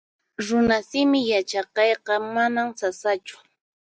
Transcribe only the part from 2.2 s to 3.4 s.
manan sasachu